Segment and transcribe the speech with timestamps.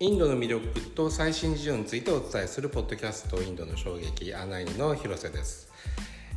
[0.00, 5.72] インドの魅力と最新事情についてお伝えするポッドキャストインドの衝撃案内人の広瀬です、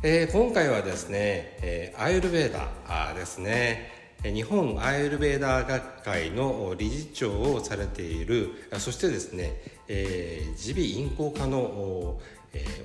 [0.02, 3.92] えー今回はですね、えーアイルベーダーですね。
[4.24, 11.58] 日本アイルベーダー学会の理事長をされているそしてですねえー耳鼻咽喉科の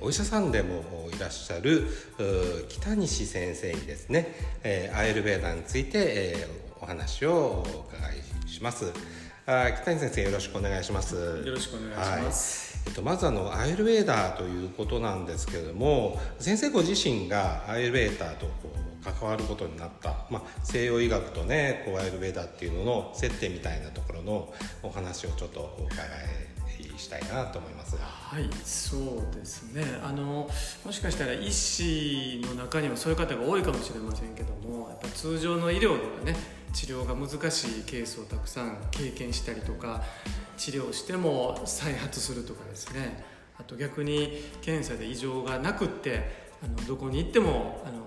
[0.00, 1.88] お医者さんでもいらっしゃる
[2.68, 4.32] 北西先生にですね、
[4.62, 8.92] えーアイルベーダーについて、えーお話をお伺いします。
[9.50, 11.14] あ北西先生よろしくお願いします。
[11.16, 12.76] よろしくお願いします。
[12.76, 12.88] はい。
[12.88, 26.06] えっと、まずあのアイルベーダーということなんですけれども先生ご自身がアイルベーダーとこう関わることになった、まあ、西洋医学とねこうアイルベーダーっていうのの接点みたいなところのお話をちょっとお伺い
[26.98, 27.96] したいなと思います。
[27.96, 29.84] はいそうですね。
[30.04, 30.50] あの
[30.84, 36.36] もしかしたら医師の中にはそういう方が多いかもしれませんけどもやっぱ通常の医療ではね
[36.72, 40.02] 治療が難しいケースをたくさん経験したりとか
[40.56, 43.24] 治療しても再発するとかですね。
[43.58, 48.04] あと逆に検査で異常がなくってあのどこに行ってもあの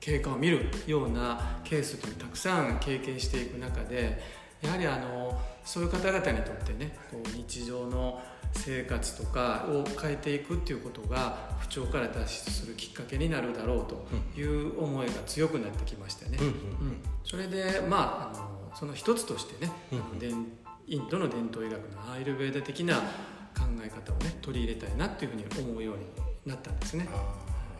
[0.00, 4.20] 経過を見るようなケースというたくさん経験していく中で
[4.62, 14.06] やはりあのそういう方々にとってねこう日常の生活とかを変えていくっていうことが不調から脱出するきっかけになるだろうと
[14.38, 17.02] いう思いが強くなってきましてね、うんうんうん。
[17.24, 20.46] それでまああのその一つとしてね、あの伝
[20.86, 26.06] インドの伝統医学のアイルベーダ的な考え方をね取り入れたいなっていうふうに思うように
[26.44, 27.08] なったんですね。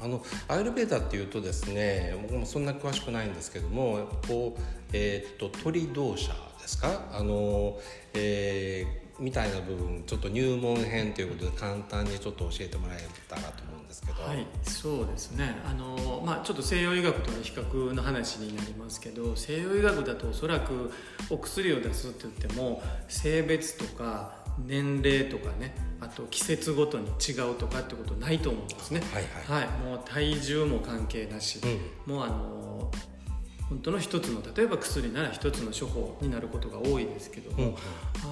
[0.03, 4.61] あのアイルベーダっていうとですね僕もそんな詳しくないんですけどもこう、
[4.93, 7.09] えーっと鳥同社ですか？
[7.13, 7.79] あの、
[8.15, 15.55] えーみたいな部分ちょっと入門編ということで簡単にちょっと教えてもらえたらと思うんですけど、はい、そうですね。
[15.65, 20.91] あの、まあ、ちょっと西洋医学との比較の話になりますけど西洋医学だとおそらく
[21.31, 29.01] お薬を出すって言っても性別とか年齢とかねあと季節ごとに違うとかってことないと思うんですね。
[29.13, 29.67] はいはい。
[29.67, 31.61] はい、もう体重も関係なし、
[32.07, 32.91] もうあの
[33.69, 37.79] 本当の一つの例えば薬なら一つの処方になることが多いですけども、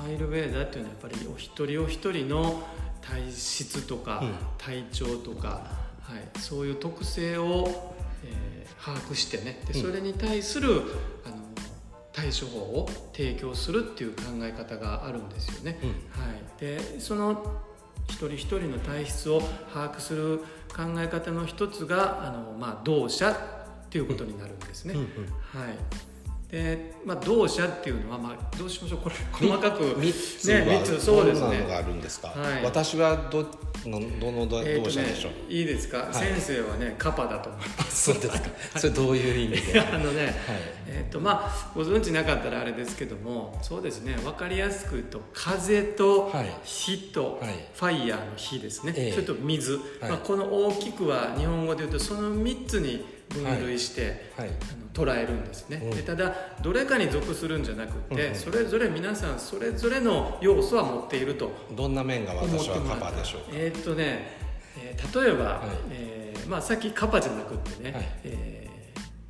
[0.04, 2.62] アイルベーダっていうのはやっぱりお一人お一人の
[3.00, 4.34] 体質とか、うん。
[4.59, 5.48] 体調とか、
[6.00, 7.94] はい、そういう特性を、
[8.25, 8.50] えー
[8.82, 9.62] 把握してね。
[9.66, 9.82] でうん。
[9.82, 10.82] それに対する、
[11.26, 11.36] あの
[12.20, 15.78] 対処法を提供するっていう考え方があるんですよね。
[15.82, 17.60] うんはい、でその
[18.08, 19.41] 一人一人の体質を
[19.72, 20.38] 把握する
[20.69, 24.94] 考え方の一つがあの、まあ、同社っていうことになるんですね。
[24.94, 26.09] うんうんはい
[26.50, 28.98] でまあ、同社っていうのは、まあ、どうしましょう。
[28.98, 29.96] これ細かく。
[30.00, 31.64] 三つはね三つそうですね。
[31.68, 32.64] があるんですか、はい。
[32.64, 33.46] 私はど
[33.86, 34.58] のどの同
[34.90, 36.14] 社でしょう、ね、いいですか、い。
[36.14, 38.50] 先生はねカパだと思いまそうですか。
[38.76, 39.78] それどういう意味すで？
[39.80, 40.34] あのね、はい。
[40.88, 46.52] えーとまあ、ご存知なかったらあれですけどもそうですね分かりやすく言うと風とはい。
[46.64, 47.54] 火とはい。
[47.72, 49.12] ファイヤーの火ですね、ええ。
[49.12, 49.82] それと水、はい。
[50.10, 54.48] まあ、この大きくは日本語で言うとその3つに分類して、はい。
[54.48, 54.52] あ
[55.02, 55.91] の捉えるんですね、うん。
[55.91, 58.34] でただどれかに属するんじゃなくて、うんうん。
[58.34, 63.46] それぞれ皆さんそれぞれの要素は持っているとどんな面が私はカもらったらバーでしょうか。
[63.52, 64.36] えーっとね、
[64.78, 65.68] えー例えば、はい。
[65.92, 68.08] えーまあ、さっきカパじゃなくってね、はい。
[68.24, 68.70] えー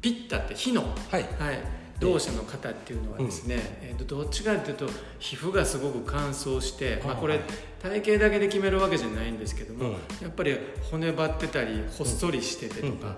[0.00, 1.22] ピッタって火の、はい。
[1.38, 1.59] はい、
[2.00, 4.87] 同社の方っていうのはですね、えーとどっちかというと
[5.19, 7.43] 皮膚がすごく乾燥して、まあ、これはい
[7.83, 9.93] 体型だけで決めるわけじゃないんですけども、うん。
[10.21, 10.59] やっぱり
[10.91, 13.15] 骨張ってたりほっそりしててとか、は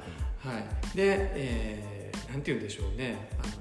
[0.95, 3.29] い、で、えーなんて言うんでしょうね。
[3.43, 3.53] あの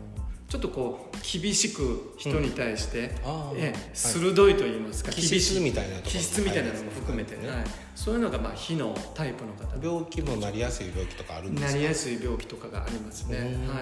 [0.48, 3.58] ちょっとこう厳しく人に対して、あー。
[3.58, 7.64] え鋭いと言いますか、気厳し質みたいな気質みたいなのも含めて、ねはい、
[7.96, 9.78] そういうのがまあ火のタイプの方。
[9.82, 11.72] 病気もなりやすい病気とかあるんですか？
[11.72, 13.38] なりやすい病気とかがありますね。
[13.38, 13.82] はいはいうんはい。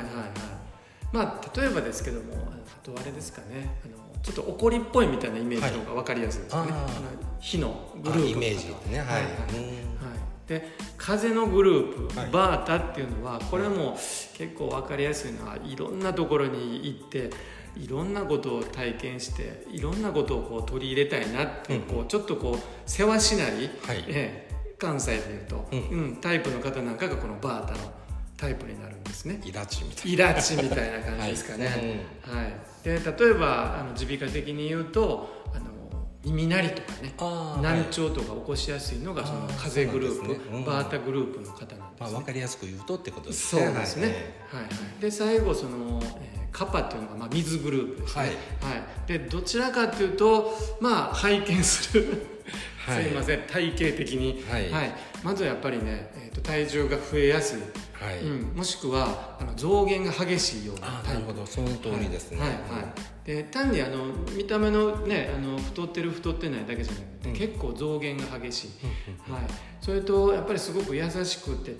[1.11, 6.61] まあ例えばですけども、あとあれですかね、あのちょっと怒りっぽいみたいなイメージの方が分かりやすいですね。
[6.61, 6.69] はい
[7.39, 9.23] 火のグループイメージねはいはい。
[9.23, 9.23] はい。
[9.23, 9.23] うん。
[9.23, 10.19] はい。
[10.47, 12.31] で風のグループ、はい。
[12.31, 13.93] バータっていうのはこれも
[14.33, 17.29] 結構分かりやすいのはいろんなところに行って
[17.77, 21.87] いろんなことを体験していろんなことをこう取り入れたいなっていう,、うん。
[21.87, 24.03] こうちょっとこうせわしない、はい。
[24.07, 25.79] ええ関西でいうと、うん。
[25.79, 27.93] うんタイプの方なんかがこのバータの
[28.37, 28.95] タイプになる。
[28.95, 29.41] んですね。
[29.45, 31.67] イラチみたいイラチみたいな感じですかね。
[32.21, 32.83] はい。
[32.83, 35.65] で例えばあの耳鼻科的に言うとあの
[36.23, 37.13] 耳鳴りとかね
[37.61, 40.57] 難聴とか起こしやすいのがその風邪グループ、ね。
[40.57, 40.65] うん。
[40.65, 41.81] バータグループの方なんです、ね。
[41.99, 44.07] まあ分かりやすく言うとってことですそうねですね、
[44.51, 44.63] はい。
[44.63, 48.29] はいで最後その、えーカパっていうのが、まあ、水グループですね、はい。
[48.31, 48.37] はい。
[49.05, 50.51] でどちらかというと
[50.81, 52.27] まあ拝見する。
[52.87, 53.03] はい。
[53.05, 53.41] すいません。
[53.41, 54.91] 体型的に、はい。
[55.23, 57.59] まずはやっぱりね、えー、と体重が増えやすい、
[57.99, 58.19] はい。
[58.19, 61.23] うん、もしくはあの増減が激しいようなあなるタイプ。
[61.25, 61.45] ほど。
[61.45, 62.49] その通りですね、はい。
[62.49, 63.25] はい。
[63.25, 64.05] で単にあの
[64.35, 67.35] 見た目のねあの太ってる太ってないだけじゃなくて、うん。
[67.35, 68.69] 結構増減が激しい、
[69.27, 69.43] うんはい、
[69.81, 71.75] それとやっぱりすごく優しくて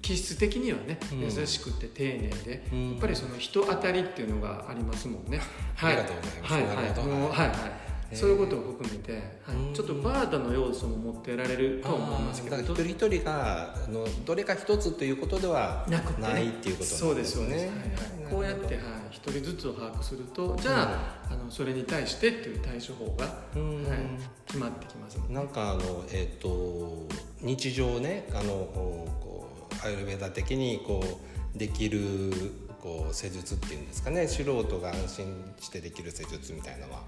[0.00, 1.20] 気質的にはね、うん。
[1.20, 2.90] 優しくて丁寧で、うん。
[2.92, 5.40] やっぱりその人当たりっていうのがありますもんね。
[5.80, 6.52] ありがとうございます。
[6.54, 6.62] はい。
[6.64, 7.48] なるほどはい。
[7.48, 9.56] はいそういうことを含めて、はい。
[9.56, 9.74] うん。
[9.74, 15.86] ちょっとバーダの要素も持ってられるとは思いますけど一人一人があのどれか一つということでは
[16.18, 17.42] ないっていうことそうんですね。
[17.42, 20.72] そうです、はいはい、こうやって、はい、一人ずつを把握するとじゃ
[21.28, 23.88] あ,、あのそれに対してっていう対処法が、うん。
[23.88, 23.98] はい、
[24.46, 25.24] 決まってきますね。
[25.28, 27.06] なんかあのえっ、と
[27.40, 29.08] 日常ねあのこ
[29.82, 31.02] うアイルベーダ的にこ
[31.54, 32.00] うできる
[32.80, 34.26] こう施術っていうんですかね。
[34.26, 37.02] 素人が安心してできる施術みたいなのは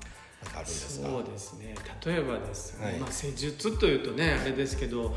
[0.54, 1.08] あるんですか？
[1.08, 1.74] そうですね。
[2.04, 2.96] 例えばですね、はい。
[2.98, 5.14] まあ、施術というとねあれですけど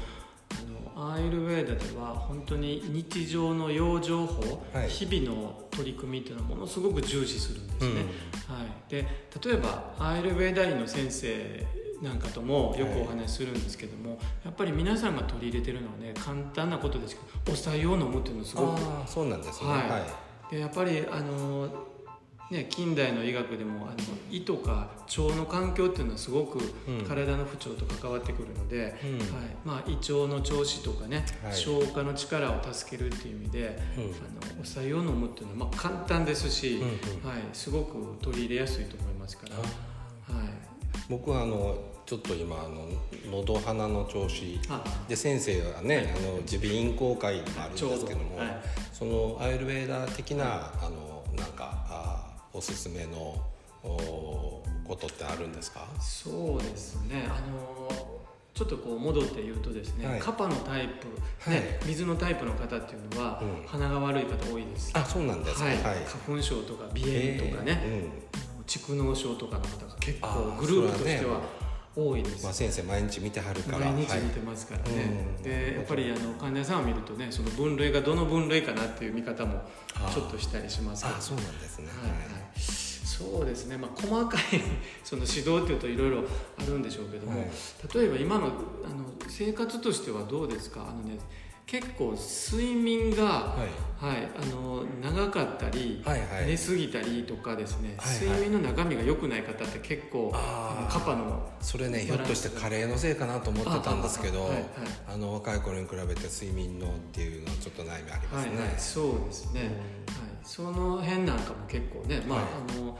[0.51, 4.89] あのアイルベーダでは本当に日常の養生法、はい。
[4.89, 7.89] 日々の取り組みっていうのはものすごく重視するんですね、
[8.49, 8.55] うん。
[8.55, 9.05] はい、で
[9.43, 11.65] 例えばアイルベーダ医の先生
[12.01, 19.69] なんかともよくお話しするんですけども、やっぱり皆さんが取り入れてるのはね簡単なことですけどお酒を飲むっていうのすごくああそうなんですね。
[19.69, 19.89] はい。
[19.89, 19.97] は
[20.49, 21.69] い、でやっぱりあの、
[22.51, 23.95] ね、近代の医学でもあの
[24.29, 27.03] 胃とか腸の環境っていうのはすごくうん。
[27.03, 29.19] 体の不調と関わってくるので、うん。
[29.19, 29.29] はい。
[29.65, 31.55] まあ、胃腸の調子とかね、はい。
[31.55, 34.03] 消化の力を助けるっていう意味で、うん。
[34.03, 34.07] あ
[34.55, 36.87] のお酒を飲むっていうのは、まあ、簡単ですし、うんうん。
[37.27, 40.47] はい、すごく取り入れやすいと思いますから、あはい、
[41.09, 42.87] 僕はあのちょっと今あの
[43.31, 44.59] 喉鼻の調子。
[44.69, 44.83] あ。
[45.07, 48.47] で先生はね、あの耳鼻咽喉科医もあるんですけども、はい。
[48.93, 52.24] そのアイルベーダー的な、あのなんかあ
[52.55, 53.35] おすすめの
[53.83, 55.85] おことってあるんですか？
[55.99, 57.27] そうですね。
[57.27, 58.21] あの
[58.53, 60.19] ちょっとこう戻って言うとですね、はい。
[60.19, 61.07] カパのタイプ、
[61.49, 61.59] はい。
[61.59, 63.67] ね、水のタイプの方っていうのは、うん。
[63.67, 64.91] 鼻が悪い方多いです。
[64.93, 65.65] あそうなんですか。
[65.65, 65.75] はい。
[65.75, 65.83] はい。
[66.05, 68.09] 花粉症とか鼻炎とかね、え
[68.65, 71.41] 蓄膿症とかの方が結あ構ーグループとしては
[71.95, 73.79] 多いです、ーまあ、先生毎日見てはるから。
[73.91, 75.43] 毎日はい見てますからね、うん。
[75.43, 79.61] でやっぱりあの患者さんを見るとねその分類がどの分類かなっていう見方も
[80.13, 81.87] ちょっとしたりしますけどあそうなんですね。
[81.87, 84.41] はいはい、そうですね、まあ、細かい
[85.03, 86.23] その指導っていうといろいろ
[86.59, 87.49] あるんでしょうけども、はい。
[87.93, 90.81] 例えば今のあの生活としてはどうですか？
[90.89, 91.17] あの、ね、
[91.65, 93.85] 結構睡眠が、はい。
[93.97, 96.47] はいあの長かったり、はいはい。
[96.47, 98.27] 寝すぎたりとかですね、はいはい。
[98.27, 100.31] 睡眠の中身が良くない方って結構
[100.89, 104.59] カパのそれねひょっとしてカレーのせいかなと思ってたんですけどあああはい。
[105.07, 109.69] はいの若い頃に比べて睡眠のっていうのはちょっと悩みありますね、はいはい、そうですね、はい、
[110.43, 112.47] その辺なんかも結構ね、まあはい。
[112.69, 112.97] あの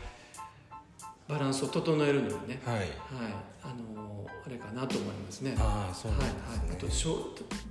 [1.27, 2.77] バランスを整えるのにね、はい。
[2.77, 2.87] はい、
[3.63, 5.55] あのあれかなと思いますね。
[5.57, 6.29] ああそうですね、
[6.67, 7.15] はい、あとしょう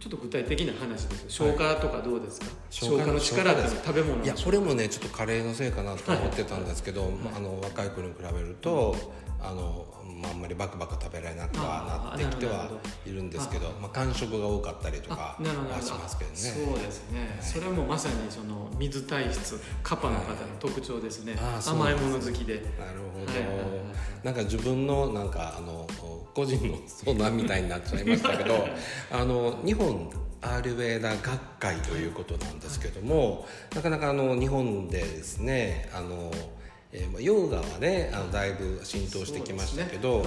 [0.00, 8.96] ちょっと具体的な話です消化とかどうですか、消化消化のの力っていうのは消化食べ物いやこれもねちょっとカレーのせいかなと思ってたんですけど、まあ、あの若い頃に比べると、
[9.46, 9.86] あの
[10.22, 12.70] まあ、あんまりバクバク食べられなくはなってきては
[13.04, 16.36] いるんですけどまあ、間食が多かったりとかはしますけどね。
[16.36, 22.54] そうですね、それもまさにその水体質カパの方の特徴ですね、あーそうな甘いもの好きで。
[22.54, 24.26] なるほど、はいはいはいはい。
[24.26, 25.86] なんか自分のなんかあの
[26.34, 28.66] 個人の相談みたいになっちゃいましたけど
[29.12, 30.10] あの日本
[30.42, 36.30] アールベーダ学会ということなんですけどもなかなかあの日本でですねあの、
[36.96, 40.24] えーまあヨガはねあのだいぶ浸透してきましたけど、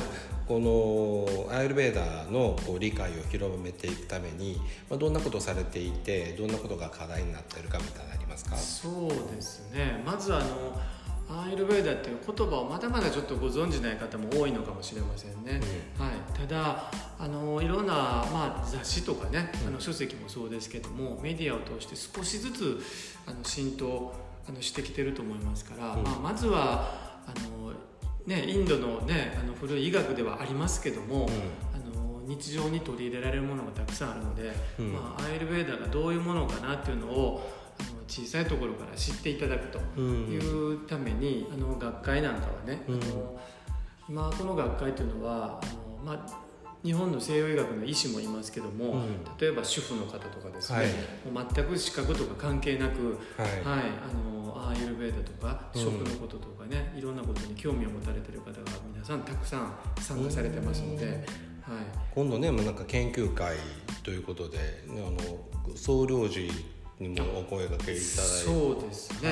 [0.47, 4.57] このアールベーダのこう理解を広めていくために、
[4.89, 8.57] まあ、どんなことをされていてどんなことが課題になっているかみたいなのありますか？
[8.57, 10.03] そうですね。
[10.05, 10.45] まずあの
[11.29, 15.59] アイルベーダっていう言葉をまだまだちょっとご存じない方も多いのかもしれませんね、
[15.99, 22.79] はい、ただあのいろんな、まあ、雑誌とかね、あの書籍もそうですけどもメディアを通して少しずつ
[23.25, 24.13] あの浸透
[24.47, 26.93] あのしてきてると思いますから、うんまあ、まずは
[27.25, 27.73] あの、
[28.25, 31.29] ね、インドの,、ね、あの古い医学ではありますけども、
[31.73, 34.93] あの日常に取り入れられるものがたくさんあるので、うん。
[34.93, 37.49] まあ、アイルベーダがどういうものかなっていうのを
[37.79, 40.05] あの小さいところから知っていただくとうん。
[40.31, 43.03] いうために、あの学会なんかはね、うん。
[43.03, 43.39] あの
[44.09, 45.65] 今この学会というのはあ
[46.05, 46.46] の、まあ、
[46.83, 49.01] 日本の西洋医学の医師もいますけども、うん。
[49.39, 50.87] 例えば主婦の方とかですね、はい。
[51.31, 53.49] もう全く資格とか関係なく、はい。
[53.63, 55.81] はい、あのアーユルベーダとかうん。
[55.81, 58.57] 食のこととかね、いろんなことに興味を持たれてる方が
[58.93, 61.11] 皆さんたくさん参加されてますので、うん。
[61.11, 61.23] はい、
[62.13, 63.57] 今度ねもうなんか研究会
[64.03, 66.49] ということで、ね、あの総領事
[66.99, 68.01] にもお声掛けいただいて。
[68.01, 69.29] そうですね、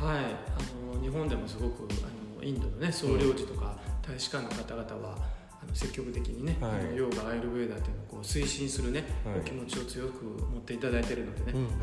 [0.00, 0.14] はい。
[0.14, 0.24] はい。
[0.24, 5.16] あの日本でもすごくあのインドのね総領事とか大使館の方々は、
[5.74, 6.70] 積極的にね、はい。
[6.72, 9.40] あのヨガアイルベーダっていうのをこう推進するね、はい。
[9.40, 11.78] お気持ちを強く持っていただいてるのでね、うんうんうんはい、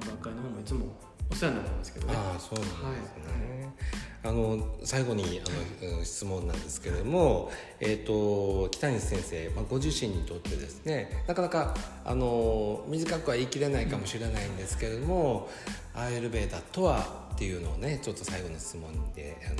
[0.00, 0.86] あの学会の方もいつも
[1.30, 2.14] お世話になってますけどね。
[2.16, 3.74] ああそうなんですね、
[4.22, 7.50] あの最後にあの、うん質問なんですけれども、
[7.80, 11.74] えー、と北西先生、まあ、ご自身にとってですねなかなか
[12.04, 15.48] あの短くは言い切れないかもしれないんですけれども、
[15.94, 19.56] アーユルベーダとはっていうのをねちょっと最後の質問であの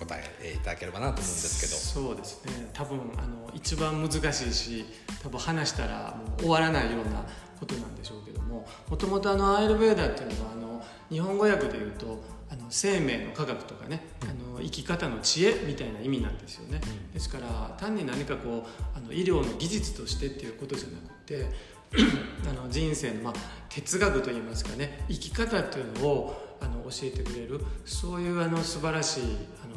[0.00, 2.70] お答えいただければなと思うんですそうですね。
[2.72, 4.84] 多分あの一番難しいし
[5.22, 7.24] 多分話したらもう終わらないような
[7.58, 16.82] ことなんでしょうけどももともとあのアイルベーダっていうのはあの日本語訳で言うとあの生命の科学とかね、あの生き方の知恵みたいな意味なんですよね、
[17.14, 21.46] ですから単に何かこうあの医療の技術としてっていうことじゃなくて
[22.48, 23.32] あの人生の、まあ、
[23.70, 29.26] 哲学といいますかね生き方っていうのをあの教えてくれるそういうあの素晴らしいあ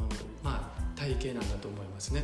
[0.00, 0.08] の、
[0.42, 2.22] まあ、体系なんだと思いますね、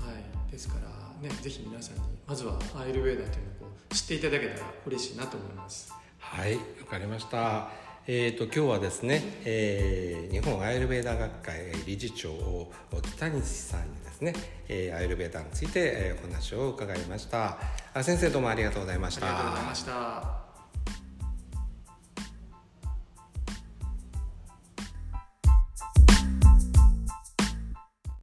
[0.00, 5.92] はい、ですからねぜひ皆さんにまずはアイルベーダというのをこう知っていただけたら嬉しいなと思います。
[6.18, 7.68] はいわかりました。
[8.06, 14.34] えー、と今日はですね、えー日本アイルベーダ学会理事長北西さんにですね、
[14.68, 17.58] えーアイルベーダについて、えーお話を伺いました。
[17.94, 19.26] あ先生どうもありがとうございました。
[19.26, 20.43] ありがとうございました